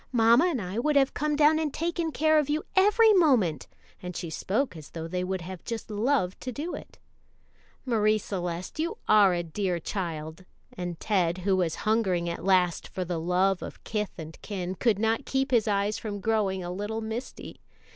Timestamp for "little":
16.71-17.01